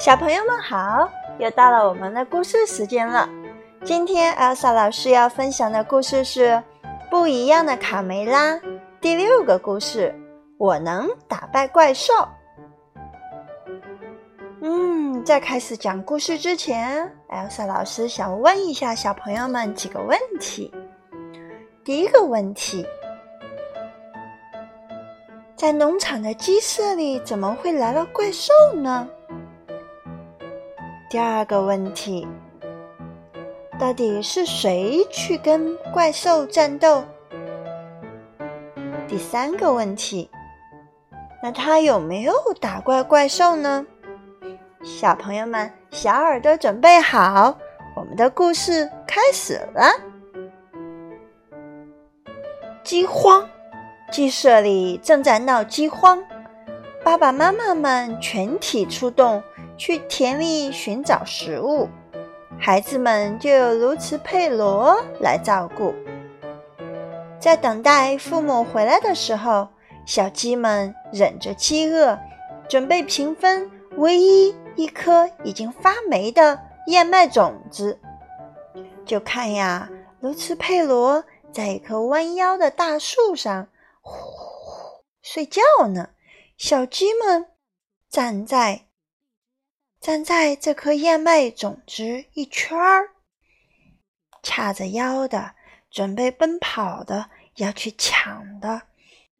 [0.00, 1.06] 小朋友们好，
[1.38, 3.28] 又到了我们的故事时间了。
[3.84, 6.52] 今天艾莎老师要分享的故事是
[7.10, 8.54] 《不一样的卡梅拉》
[8.98, 10.14] 第六个故事。
[10.56, 12.14] 我能打败怪兽。
[14.62, 20.72] 嗯，在开始讲故事之前，艾莎老师想问一下小朋友们几个问题。
[21.84, 22.86] 第一个问题，
[25.54, 29.06] 在农场的鸡舍里怎么会来了怪兽呢？
[31.10, 32.24] 第二个问题，
[33.80, 37.02] 到底是谁去跟怪兽战斗？
[39.08, 40.30] 第三个问题，
[41.42, 43.84] 那他有没有打怪怪兽呢？
[44.84, 47.58] 小朋友们，小耳朵准备好，
[47.96, 49.90] 我们的故事开始了。
[52.84, 53.44] 饥荒，
[54.12, 56.22] 鸡舍里正在闹饥荒，
[57.02, 59.42] 爸爸妈妈们全体出动。
[59.80, 61.88] 去田里寻找食物，
[62.58, 65.94] 孩子们就由卢茨佩罗来照顾。
[67.40, 69.68] 在等待父母回来的时候，
[70.04, 72.18] 小鸡们忍着饥饿，
[72.68, 77.98] 准备平分唯一一颗已经发霉的燕麦种子。
[79.06, 79.88] 就看呀，
[80.20, 83.68] 卢茨佩罗在一棵弯腰的大树上
[84.02, 85.62] 呼呼睡觉
[85.94, 86.10] 呢。
[86.58, 87.46] 小鸡们
[88.10, 88.89] 站在。
[90.00, 93.10] 站在这颗燕麦种子一圈儿，
[94.42, 95.54] 叉着腰的，
[95.90, 98.88] 准备奔跑的，要去抢的，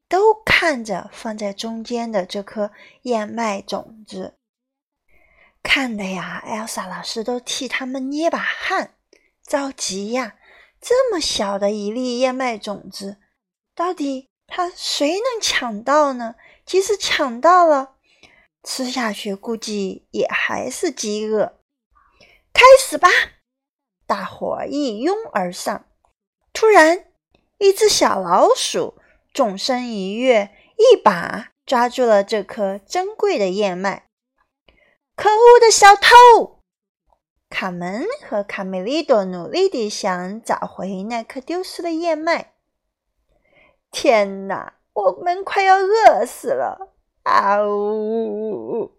[0.06, 2.70] 都看着放在中间的这颗
[3.03, 4.36] 燕麦种子，
[5.62, 8.97] 看的呀，艾莎老师都替他们捏把汗，
[9.42, 10.36] 着急呀！
[10.78, 13.16] 这么小的一粒燕麦种子，
[13.75, 16.34] 到底他谁能抢到呢？
[16.66, 17.97] 即使抢到了。
[18.62, 21.58] 吃下去估计也还是饥饿。
[22.53, 23.08] 开始吧！
[24.06, 25.86] 大伙一拥而上。
[26.53, 27.06] 突然，
[27.59, 28.98] 一只小老鼠
[29.32, 34.09] 纵身一跃，一把抓住了这颗珍贵的燕麦。
[35.15, 36.60] 可恶的小偷！
[37.48, 42.54] 卡门和卡梅利多努力地想找回那颗丢失的燕麦。
[43.91, 46.94] 天哪，我们快要饿死了！
[47.22, 48.92] 啊呜！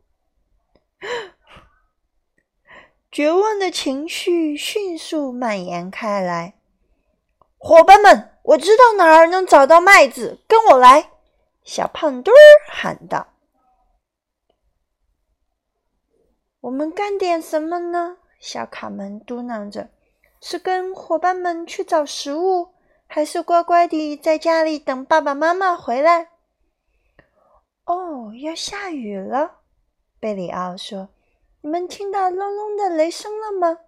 [3.12, 6.54] 绝望的情绪迅速蔓延开来。
[7.58, 11.12] 伙伴们，我知道哪儿能找到麦子，跟我来！
[11.64, 12.40] 小胖墩儿
[12.72, 13.28] 喊道。
[16.62, 18.18] 我们干点什么呢？
[18.40, 19.90] 小卡门嘟囔着
[20.42, 22.74] ：“是跟伙伴们去找食物，
[23.06, 26.30] 还是乖乖地在家里等爸爸妈妈回来？”
[27.86, 29.62] 哦，要下雨了，
[30.20, 31.10] 贝里奥说
[31.62, 33.80] ：“你们听到隆隆的雷声了吗？”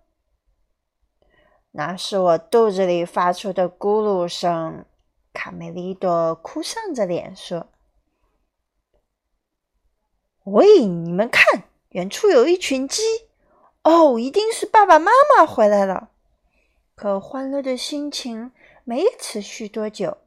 [1.71, 4.85] 那是我肚子里发出的咕噜声。
[5.31, 7.67] 卡梅利多哭丧着脸说
[10.45, 13.01] ：“喂，你们看，远处有一群鸡。
[13.83, 16.09] 哦，一定是爸爸妈妈回来了。”
[16.95, 18.51] 可欢乐的心情
[18.83, 20.17] 没持续多久。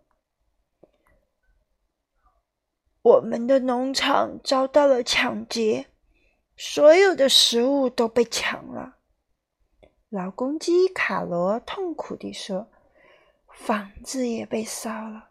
[3.06, 5.86] 我们的农场遭到了抢劫，
[6.56, 8.96] 所有的食物都被抢了。
[10.08, 12.66] 老公鸡卡罗痛苦地说
[13.54, 15.28] ：“房子也被烧了，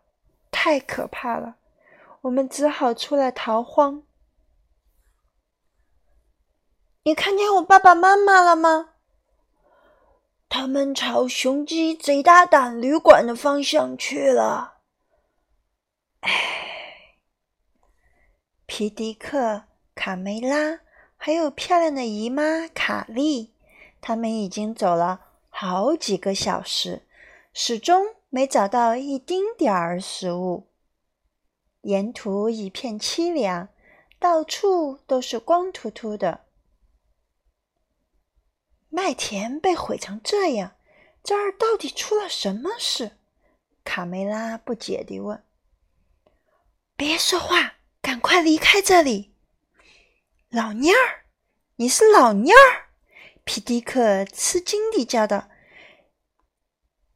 [0.49, 1.57] 太可怕了！
[2.21, 4.03] 我们只好出来逃荒。”
[7.03, 8.91] 你看见我爸爸妈妈了吗？
[10.47, 14.77] 他们朝雄鸡贼大胆旅馆的方向去了。
[16.21, 16.61] 唉。
[18.67, 20.79] 皮迪克、卡梅拉，
[21.17, 23.53] 还有漂亮的姨妈卡莉，
[24.01, 27.03] 他们已经走了好几个小时，
[27.53, 30.67] 始终没找到一丁点儿食物。
[31.81, 33.69] 沿途一片凄凉，
[34.17, 36.45] 到处都是光秃秃的。
[38.89, 40.75] 麦田被毁成这样，
[41.23, 43.17] 这儿到底出了什么事？
[43.83, 45.43] 卡梅拉不解地问。
[46.97, 47.73] “别说话。”
[48.05, 49.33] 赶快离开这里，
[50.49, 51.25] 老蔫儿！
[51.77, 52.89] 你是老蔫儿！
[53.43, 55.49] 皮迪克吃惊地叫道：“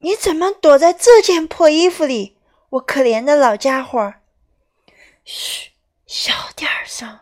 [0.01, 2.39] 你怎么躲在这件破衣服里？
[2.71, 4.15] 我可怜的老家伙！”
[5.23, 5.73] 嘘，
[6.07, 7.19] 小点声，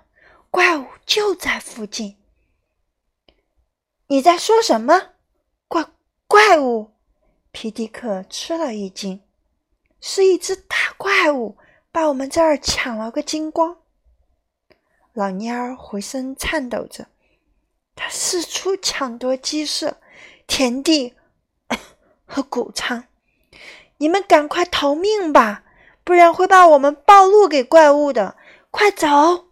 [0.50, 2.16] 怪物就在附近。
[4.08, 5.16] 你在说什么？
[5.68, 5.86] 怪
[6.26, 6.94] 怪物！
[7.52, 9.22] 皮迪克吃了一惊，
[10.00, 11.58] 是一只大怪物。
[11.98, 13.78] 把我们这儿抢了个精光，
[15.14, 17.08] 老蔫儿回身颤抖着
[17.98, 19.98] ：“他四处抢夺鸡舍、
[20.46, 21.16] 田地
[22.28, 23.06] 和谷仓。
[23.98, 25.64] 你们赶快逃命吧，
[26.04, 28.38] 不然会把我们暴露给怪物的！
[28.70, 29.48] 快走！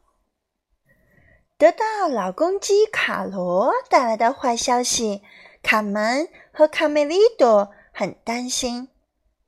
[1.57, 5.24] 得到老公鸡卡罗带来的坏消息，
[5.63, 8.89] 卡门和卡梅利多很担心。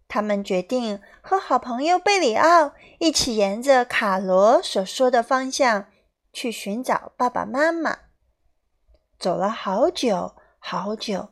[0.08, 5.88] 他们决定和好朋友贝里奥一起沿着卡罗所说的方向
[6.32, 8.00] 去寻找爸爸妈妈。
[9.20, 11.30] 走了好久好久，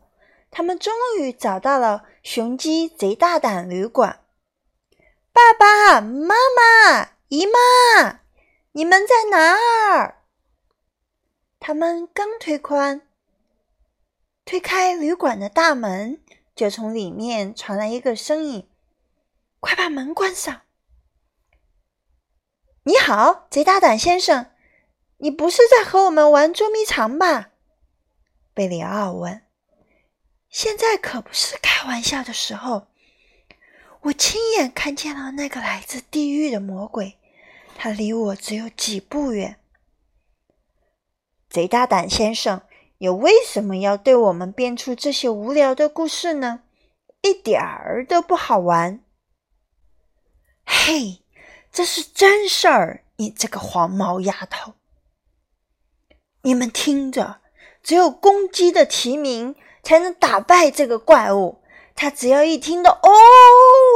[0.51, 4.19] 他们终于找到了雄鸡贼大胆旅馆。
[5.31, 8.19] 爸爸妈妈、姨妈，
[8.71, 10.23] 你们在哪儿？
[11.59, 13.01] 他们刚推宽、
[14.43, 16.21] 推开旅馆的大门。
[16.55, 18.69] 就从里面传来一个声音
[19.59, 20.61] ：“快把门关上！”
[22.83, 24.51] 你好，贼大胆先生，
[25.17, 27.49] 你不是在和我们玩捉迷藏吧？
[28.53, 29.41] 贝里奥问。
[30.49, 32.87] “现在可不是开玩笑的时候。
[34.01, 37.17] 我亲眼看见了那个来自地狱的魔鬼，
[37.75, 39.59] 他离我只有几步远。”
[41.49, 42.61] 贼大胆先生。
[42.99, 46.61] 又为什么要对我们编出这些无聊的故事呢？
[47.21, 49.03] 一点儿都不好玩。
[50.65, 51.23] 嘿，
[51.71, 53.03] 这是真事儿！
[53.17, 54.73] 你这个黄毛丫头，
[56.41, 57.41] 你们听着，
[57.81, 61.61] 只有公鸡的啼鸣才能打败这个怪物。
[61.95, 63.09] 它只要一听到“哦”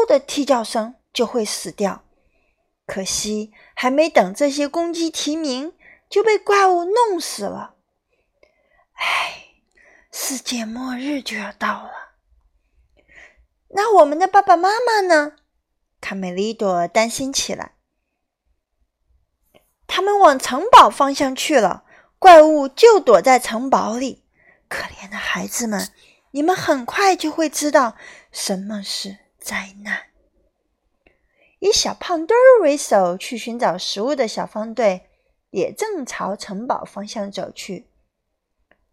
[0.08, 2.04] 的啼叫声，就会死掉。
[2.86, 5.74] 可惜，还没等这些公鸡啼鸣，
[6.10, 7.76] 就被怪物弄死了。
[9.00, 9.46] 唉，
[10.12, 11.92] 世界末日就要到了。
[13.70, 15.34] 那我们的爸爸妈妈呢？
[16.02, 17.76] 卡梅利多担心起来。
[19.88, 21.84] 他们往城堡方向去了，
[22.20, 24.24] 怪物就躲在城堡里。
[24.68, 25.92] 可怜的孩子们，
[26.32, 27.96] 你们很快就会知道
[28.32, 30.04] 什么是灾难。
[31.60, 35.10] 以小胖墩儿为首去寻找食物的小方队，
[35.50, 37.89] 也正朝城堡方向走去。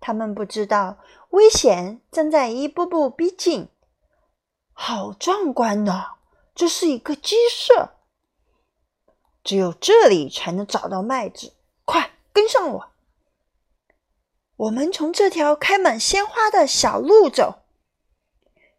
[0.01, 0.99] 他们不知道
[1.31, 3.69] 危险正在一步步逼近。
[4.73, 6.17] 好壮观呐！
[6.55, 7.97] 这是一个鸡舍，
[9.43, 11.55] 只有这里才能找到麦子。
[11.85, 12.91] 快跟上我！
[14.57, 17.65] 我们从这条开满鲜花的小路走。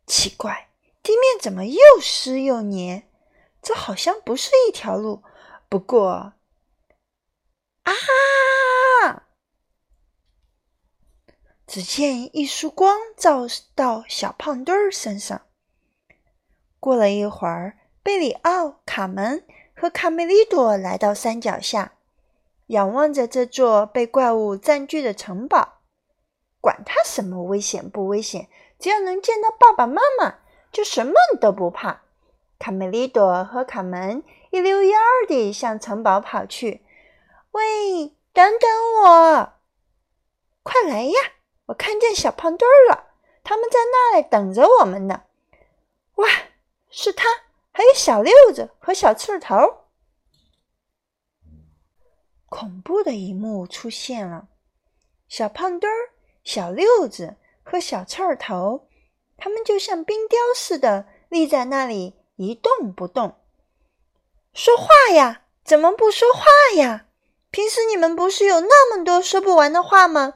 [0.07, 0.69] 奇怪，
[1.03, 3.07] 地面怎么又湿又黏？
[3.61, 5.23] 这好像不是一条路。
[5.69, 6.33] 不过，
[7.83, 7.93] 啊！
[11.67, 13.41] 只见一束光照
[13.75, 15.41] 到小胖墩儿身上。
[16.79, 19.43] 过了一会儿，贝里奥、卡门
[19.75, 21.91] 和卡梅利多来到山脚下，
[22.67, 25.79] 仰望着这座被怪物占据的城堡。
[26.61, 28.47] 管他什么危险不危险，
[28.79, 30.35] 只要能见到爸爸妈妈，
[30.71, 32.01] 就什么都不怕。
[32.57, 36.81] 卡梅利多和卡门一溜烟儿地向城堡跑去。
[37.51, 38.69] “喂，等等
[39.03, 39.53] 我！
[40.63, 41.13] 快来呀！”
[41.67, 43.11] 我看见小胖墩儿了，
[43.43, 45.23] 他们在那里等着我们呢。
[46.15, 46.27] 哇，
[46.89, 47.27] 是他，
[47.71, 49.55] 还有小六子和小刺头。
[52.49, 54.47] 恐怖的一幕出现了，
[55.27, 56.11] 小胖墩儿、
[56.43, 58.87] 小六子和小刺头，
[59.37, 63.35] 他们就像冰雕似的立在那里一动不动。
[64.53, 66.45] 说话呀，怎么不说话
[66.77, 67.05] 呀？
[67.51, 70.35] 平时你们不是有那么多说不完的话吗？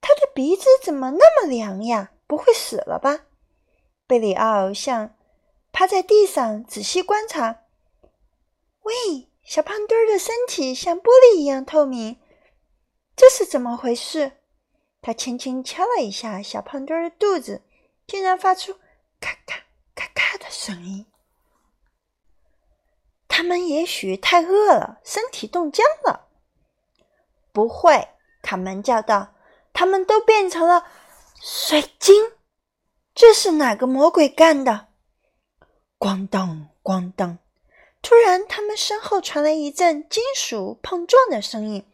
[0.00, 2.12] 他的鼻子怎么那么凉呀？
[2.26, 3.26] 不会死了吧？
[4.06, 5.16] 贝里奥像
[5.72, 7.64] 趴在地上仔细观察。
[8.82, 12.20] 喂，小胖墩儿的身体像玻璃一样透明，
[13.14, 14.32] 这是怎么回事？
[15.02, 17.62] 他轻轻敲了一下小胖墩儿的肚子，
[18.06, 18.74] 竟然发出
[19.20, 21.06] 咔咔咔咔的声音。
[23.28, 26.28] 他们也许太饿了，身体冻僵了。
[27.52, 28.08] 不会，
[28.42, 29.34] 卡门叫道。
[29.76, 30.86] 他们都变成了
[31.38, 32.32] 水晶，
[33.14, 34.86] 这是哪个魔鬼干的？
[35.98, 37.36] 咣当咣当！
[38.00, 41.84] 突然，他们身后传来一阵金属碰撞的声音。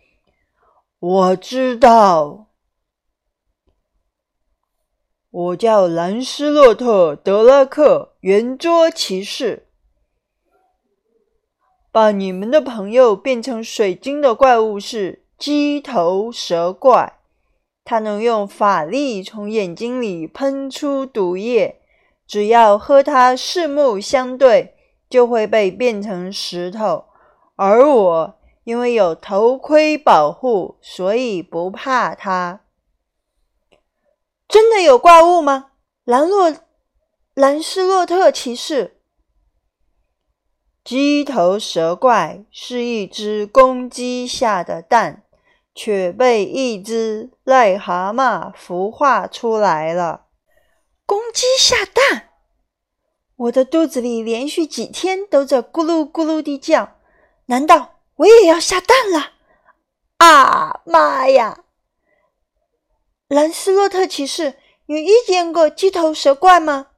[1.00, 2.46] 我知道，
[5.30, 9.66] 我叫兰斯洛特·德拉克，圆桌骑士。
[11.90, 17.18] 把你们的朋友变成水晶的怪物是鸡头蛇怪。
[17.84, 21.82] 它能用法力从眼睛里喷出毒液，
[22.26, 24.74] 只要和它四目相对，
[25.10, 27.06] 就会被变成石头。
[27.56, 32.60] 而我因为有头盔保护，所以不怕它。
[34.48, 35.72] 真的有怪物吗？
[36.04, 36.54] 兰洛
[37.34, 39.00] 兰斯洛特骑士，
[40.84, 45.22] 鸡头蛇怪是一只公鸡下的蛋，
[45.75, 50.26] 却被一只癞蛤蟆孵化出来了。
[51.07, 52.31] 公鸡下蛋，
[53.37, 56.97] 我的肚子里连续几天都在咕噜咕噜地叫，
[57.47, 59.33] 难道我也要下蛋了？
[60.19, 61.64] 啊妈呀！
[63.29, 64.55] 兰斯洛特骑士，
[64.87, 66.88] 你遇见过鸡头蛇怪吗？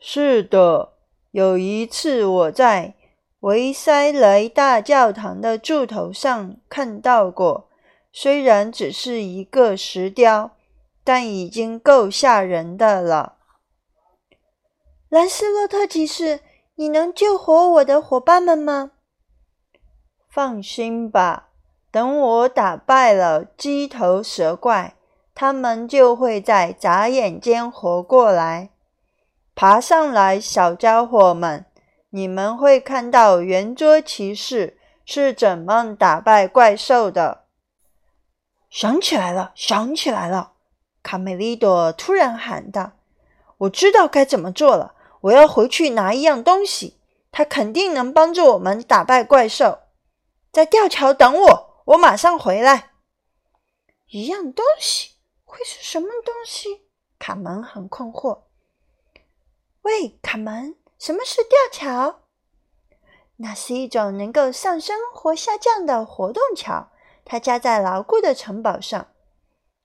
[0.00, 0.94] 是的，
[1.32, 2.94] 有一次我在
[3.40, 7.68] 维塞雷大教堂的柱头上看到过，
[8.12, 10.52] 虽然只是一个石雕。
[11.04, 13.38] 但已经够吓人的了，
[15.08, 16.38] 兰斯洛特骑士，
[16.76, 18.92] 你能救活我的伙伴们吗？
[20.30, 21.48] 放心吧，
[21.90, 24.94] 等我打败了鸡头蛇怪，
[25.34, 28.70] 他们就会在眨眼间活过来。
[29.56, 31.66] 爬上来，小家伙们，
[32.10, 37.41] 你们会看到圆桌骑士是怎么打败怪兽的。
[38.72, 40.52] 想起来了，想起来了。
[41.02, 42.92] 卡梅利多突然喊道
[43.58, 44.94] ：“我知道该怎么做了！
[45.20, 46.98] 我要回去拿一样东西，
[47.30, 49.80] 它肯定能帮助我们打败怪兽。
[50.50, 52.92] 在吊桥等我，我马上回来。”
[54.08, 56.80] 一样东西会是什么东西？
[57.18, 58.44] 卡门很困惑。
[59.82, 62.20] 喂，卡门，什么是吊桥？
[63.36, 66.88] 那是一种能够上升或下降的活动桥，
[67.24, 69.08] 它架在牢固的城堡上。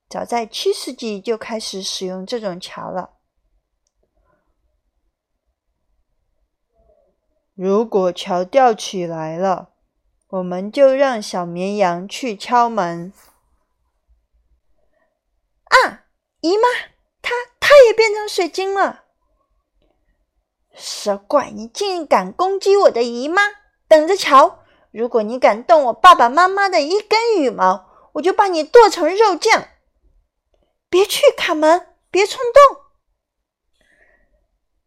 [0.09, 3.15] 早在七世纪就开始使用这种桥了。
[7.53, 9.73] 如果桥吊起来了，
[10.29, 13.11] 我们就让小绵羊去敲门。
[15.65, 16.05] 啊，
[16.39, 16.63] 姨妈，
[17.21, 19.03] 它它也变成水晶了！
[20.73, 23.41] 蛇怪，你竟敢攻击我的姨妈！
[23.89, 24.63] 等着瞧！
[24.97, 29.67] 如果你敢动我爸爸妈妈的一根羽毛，我就把你剁成肉酱！
[30.89, 31.93] 别去，卡门！
[32.09, 32.81] 别冲动，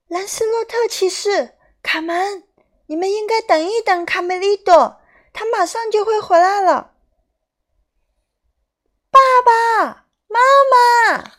[0.08, 2.42] 兰斯洛特骑士，卡门，
[2.86, 5.00] 你们应该等一等卡梅利多，
[5.32, 6.94] 他马上就会回来了。
[9.12, 10.40] 爸爸妈
[10.72, 11.30] 妈，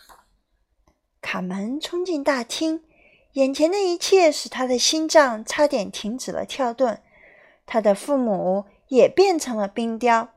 [1.19, 2.85] 卡门冲进大厅，
[3.33, 6.97] 眼前的一切使他的心脏差点停止了跳动。
[7.65, 10.29] 他的父母也变成了冰雕。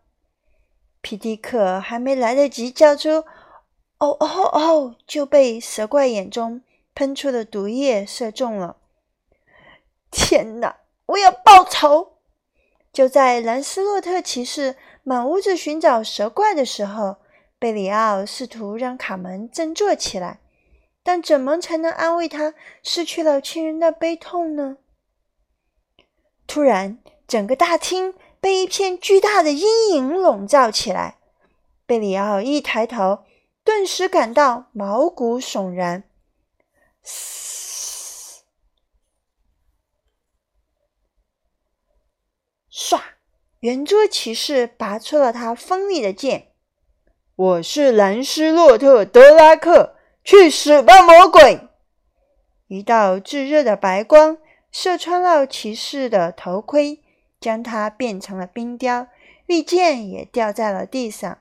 [1.01, 3.25] 皮迪克还没来得及叫出。
[3.99, 4.97] 哦哦哦！
[5.07, 6.63] 就被蛇怪眼中
[6.95, 8.77] 喷出的毒液射中了。
[10.11, 10.81] 天哪！
[11.07, 12.19] 我要报仇！
[12.93, 17.17] 就在兰斯洛特骑士满屋子寻找蛇怪的时候，
[17.59, 20.41] 贝里奥试图让卡门振作起来，
[21.03, 24.79] 但怎么才能安慰他失去了亲人的悲痛呢？
[26.47, 31.19] 突然，整个大厅被一片巨大的阴影笼罩起来。
[31.87, 33.25] 贝里奥一抬头。
[33.65, 36.05] 顿时感到毛骨悚然。
[42.71, 43.01] 唰！
[43.61, 46.49] 圆桌骑士拔出了他锋利的剑。
[47.37, 51.69] 我是兰斯洛特·德拉克，去死吧，魔鬼！
[52.67, 54.37] 一道炙热的白光
[54.71, 57.03] 射穿了骑士的头盔，
[57.45, 59.07] 将他变成了冰雕，
[59.45, 61.41] 利剑也掉在了地上。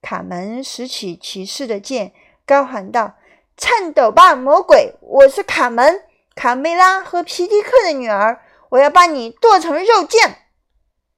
[0.00, 2.12] 卡门拾起骑士的剑，
[2.44, 3.14] 高喊道
[3.56, 4.96] ：“颤抖吧，魔鬼！
[5.00, 6.02] 我是卡门，
[6.34, 8.42] 卡梅拉和皮迪克的女儿。
[8.70, 10.34] 我要把你剁成肉酱！”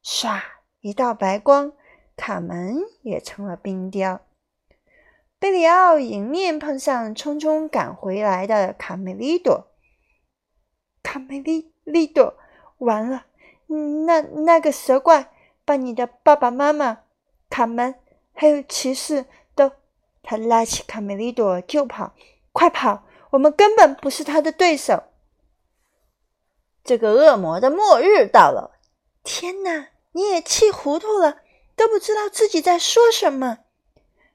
[0.04, 0.38] 唰，
[0.82, 1.73] 一道白光，
[2.14, 4.20] 卡门也成了冰雕。
[5.38, 9.68] 贝里奥迎面碰上匆匆赶回来的卡梅利多。
[11.02, 12.34] 卡梅利利多，
[12.76, 13.25] 完了！
[13.66, 15.33] 那那个蛇怪
[15.64, 17.02] 把你的爸爸妈妈，
[17.49, 17.94] 卡门。
[18.37, 19.71] 还有骑士都，
[20.23, 22.14] 他拉起卡梅利多就跑，
[22.50, 23.04] 快跑！
[23.30, 25.04] 我们根本不是他的对手。
[26.83, 28.73] 这个恶魔的末日到了！
[29.23, 31.42] 天哪，你也气糊涂了，
[31.76, 33.59] 都不知道自己在说什么。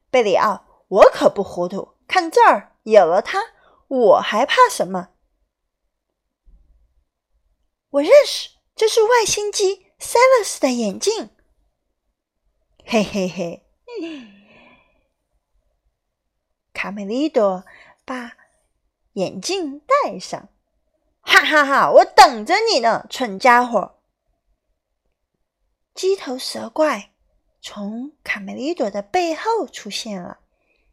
[0.09, 1.95] 贝里奥，我可不糊涂。
[2.07, 3.39] 看这儿，有了它，
[3.87, 5.09] 我还怕什么？
[7.89, 11.31] 我认识，这是外星机塞勒斯的眼镜。
[12.85, 13.65] 嘿嘿嘿。
[16.71, 17.65] 卡梅利多
[18.05, 18.37] 把
[19.11, 20.47] 眼镜戴上，
[21.19, 21.91] 哈哈哈！
[21.91, 23.99] 我等着你呢，蠢家伙！
[25.93, 27.11] 鸡头蛇怪
[27.59, 30.39] 从卡梅利多的背后出现了。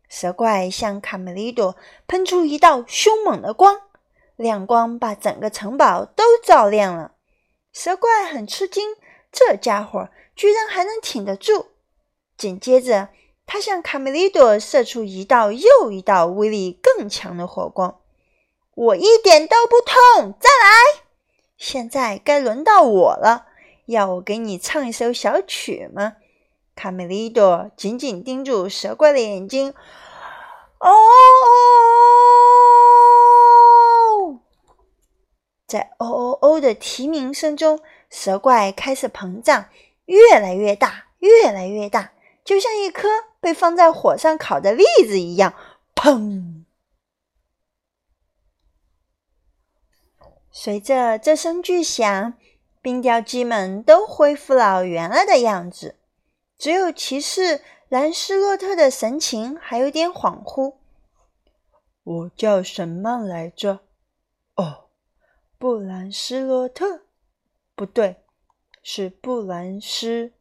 [0.08, 1.76] 蛇怪向卡梅利多
[2.08, 3.80] 喷出一道凶猛的光，
[4.34, 7.12] 亮光把整个城堡都照亮了。
[7.78, 8.96] 蛇怪很吃惊，
[9.30, 11.66] 这家伙居然还能挺得住。
[12.38, 13.10] 紧接着，
[13.44, 18.00] 他向卡梅利多射出一道又一道威力更强的火光。
[18.74, 21.04] 我一点都不痛，再来！
[21.58, 23.44] 现在该轮到我了，
[23.84, 26.14] 要我给你唱一首小曲吗？
[26.74, 29.74] 卡梅利多紧紧盯住蛇怪的眼睛。
[30.78, 30.90] 哦，
[35.66, 39.66] 在哦哦哦的啼鸣声中，蛇怪开始膨胀，
[40.04, 42.12] 越来越大，越来越大，
[42.44, 43.08] 就像一颗
[43.40, 45.54] 被放在火上烤的栗子一样。
[45.94, 46.64] 砰！
[50.50, 52.34] 随着这声巨响，
[52.80, 55.96] 冰雕鸡们都恢复了原来的样子，
[56.58, 57.62] 只有骑士。
[57.88, 60.74] 兰斯洛特的神情还有点恍惚。
[62.02, 63.85] 我叫什么来着？
[65.58, 67.00] 布兰斯洛特，
[67.74, 68.22] 不对，
[68.82, 70.32] 是布兰斯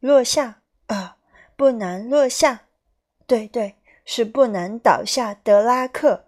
[0.00, 1.16] 落下啊，
[1.54, 2.62] 不能落下。
[3.26, 5.32] 对对，是不能倒下。
[5.32, 6.24] 德拉克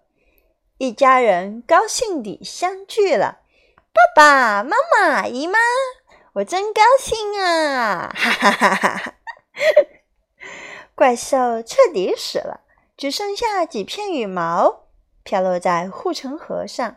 [0.77, 3.41] 一家人高兴地相聚了。
[3.91, 5.59] 爸爸妈妈、姨妈，
[6.33, 8.15] 我真高兴啊！
[8.15, 9.15] 哈哈哈哈哈。
[10.95, 12.61] 怪兽彻底死了，
[12.95, 14.83] 只剩下几片羽毛
[15.23, 16.95] 飘落在护城河上。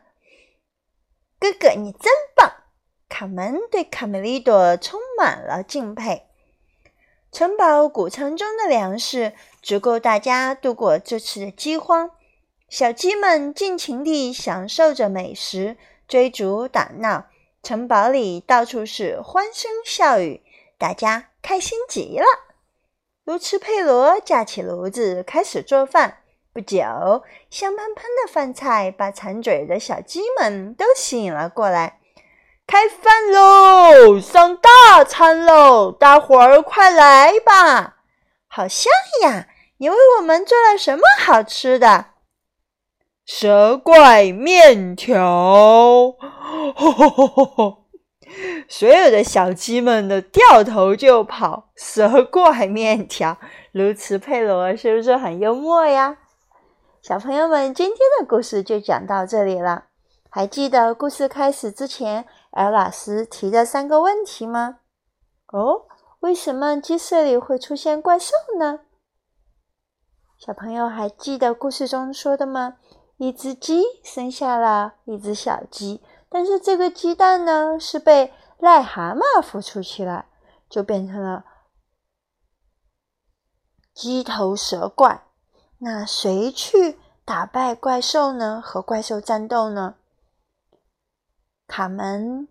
[1.45, 2.51] 哥哥，你真棒！
[3.07, 6.25] 卡门对卡梅利多充满了敬佩。
[7.31, 12.13] 城堡谷仓中的粮食足够大家度过这次的饥荒。
[12.71, 15.77] 小鸡们尽情地享受着美食，
[16.09, 17.27] 追逐打闹。
[17.63, 20.41] 城堡里到处是欢声笑语，
[20.79, 22.25] 大家开心极了。
[23.25, 26.23] 卢茨佩罗架起炉子，开始做饭。
[26.55, 26.79] 不久，
[27.51, 31.99] 香喷喷的饭菜把馋嘴的小鸡们都吸引了过来。
[32.65, 35.91] 开饭喽，上大餐喽！
[35.91, 37.97] 大伙儿快来吧！
[38.47, 38.93] 好香
[39.25, 39.49] 呀！
[39.79, 42.05] 你为我们做了什么好吃的？
[43.27, 46.15] 蛇怪面条！
[48.69, 53.39] 所有的小鸡们都掉头就跑，蛇怪面条，
[53.73, 56.19] 卢茨佩罗是不是很幽默呀？
[57.05, 59.89] 小朋友们，今天的故事就讲到这里了。
[60.31, 64.79] 还记得故事开始之前，艾老师提的三个问题吗？
[65.49, 65.83] 哦，
[66.21, 68.81] 为什么鸡舍里会出现怪兽呢？
[70.39, 72.79] 小朋友还记得故事中说的吗？
[73.19, 80.25] 一只鸡生下了一只小鸡，但是这个鸡蛋呢，是被癞蛤蟆孵出去了，
[80.71, 81.45] 就变成了
[83.93, 85.27] 鸡头蛇怪。
[85.85, 88.59] 那谁去打败怪兽呢？
[88.65, 89.97] 和怪兽战斗呢？
[91.67, 92.49] 卡门，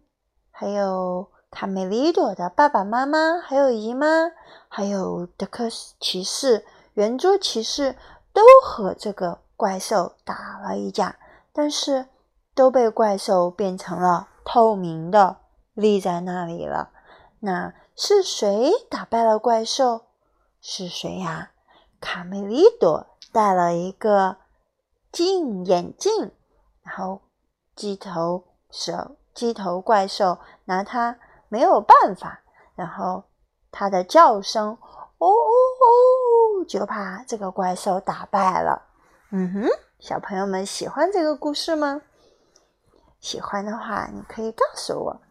[0.52, 4.30] 还有卡梅利多的爸爸妈妈，还有姨妈，
[4.68, 5.68] 还有德克
[6.00, 7.96] 骑士、圆桌骑士，
[8.32, 11.16] 都和这个怪兽打了一架，
[11.52, 12.06] 但是
[12.54, 15.38] 都被怪兽变成了透明的。
[15.74, 16.92] 立在那里了，
[17.40, 20.02] 那是谁打败了怪兽？
[20.62, 21.50] 是谁呀？
[22.00, 24.38] 卡梅利多戴了一个
[25.12, 26.32] 镜眼镜，
[26.84, 27.22] 然后
[27.76, 31.18] 鸡头蛇、鸡头怪兽拿它
[31.50, 32.42] 没有办法，
[32.76, 33.24] 然后
[33.72, 34.78] 它的叫声
[35.18, 38.84] 哦哦哦，就把这个怪兽打败了。
[39.32, 39.68] 嗯哼，
[39.98, 42.02] 小朋友们喜欢这个故事吗？
[43.20, 45.22] 喜欢的话，你可以告诉我。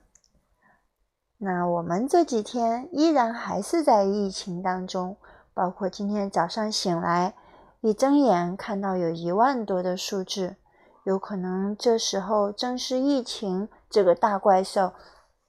[1.39, 5.17] 那我们这几天依然还是在疫情当中，
[5.55, 7.35] 包括今天早上醒来，
[7.83, 10.55] 一睁眼看到有一万多的数字，
[11.03, 14.93] 有可能这时候正是疫情这个大怪兽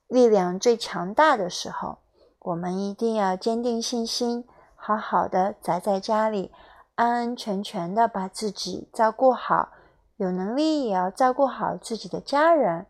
[0.08, 2.00] 力量最强大的时候。
[2.40, 6.52] 我们一定要坚定信心，好好的宅在家里，
[6.96, 9.70] 安安全全的把自己照顾好，
[10.18, 12.88] 有能力也要照顾好自己的家人。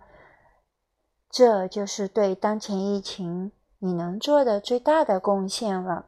[1.30, 6.06] 这就是对当前疫情你能做的最大的贡献了。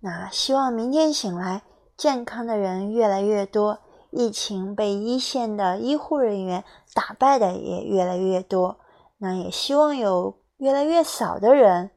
[0.00, 1.62] 那希望明天醒来，
[1.96, 8.80] 健康的人越来越多，疫情被一线的医护人员打败的也越来越多。
[9.18, 11.90] 那也希望有越来越少的人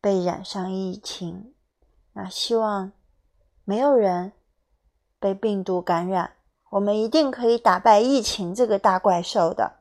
[0.00, 1.54] 被染上疫情。
[2.12, 2.92] 那希望
[3.64, 4.32] 没有人
[5.20, 6.32] 被病毒感染，
[6.70, 9.74] 我们一定可以打败疫情这个大怪兽的。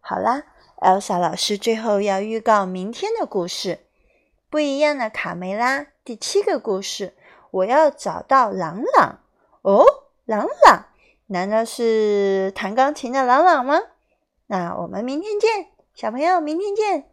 [0.00, 0.44] 好啦
[0.78, 3.80] ，Elsa 老师最后要预告明天的故事，
[4.48, 7.14] 不一样的卡梅拉第七个故事。
[7.50, 9.18] 我要找到朗朗
[9.62, 9.84] 哦，
[10.24, 10.86] 朗朗，
[11.26, 13.80] 难道是弹钢琴的朗朗吗？
[14.46, 17.10] 那我们明天见，小朋友，明天见。